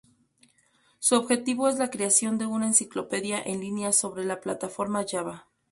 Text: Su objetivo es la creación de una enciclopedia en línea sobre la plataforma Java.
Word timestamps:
Su 0.97 1.13
objetivo 1.15 1.69
es 1.69 1.75
la 1.77 1.91
creación 1.91 2.39
de 2.39 2.47
una 2.47 2.65
enciclopedia 2.65 3.39
en 3.39 3.59
línea 3.59 3.91
sobre 3.91 4.25
la 4.25 4.41
plataforma 4.41 5.05
Java. 5.07 5.45